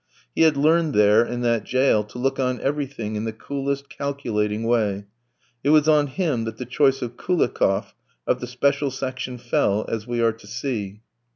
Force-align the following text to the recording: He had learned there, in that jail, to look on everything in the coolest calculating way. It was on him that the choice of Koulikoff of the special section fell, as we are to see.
He 0.33 0.41
had 0.41 0.57
learned 0.57 0.95
there, 0.95 1.23
in 1.23 1.41
that 1.41 1.63
jail, 1.63 2.03
to 2.05 2.17
look 2.17 2.39
on 2.39 2.59
everything 2.61 3.15
in 3.15 3.25
the 3.25 3.31
coolest 3.31 3.87
calculating 3.87 4.63
way. 4.63 5.05
It 5.63 5.69
was 5.69 5.87
on 5.87 6.07
him 6.07 6.45
that 6.45 6.57
the 6.57 6.65
choice 6.65 7.03
of 7.03 7.17
Koulikoff 7.17 7.93
of 8.25 8.39
the 8.39 8.47
special 8.47 8.89
section 8.89 9.37
fell, 9.37 9.85
as 9.87 10.07
we 10.07 10.19
are 10.19 10.33
to 10.33 10.47
see. 10.47 11.01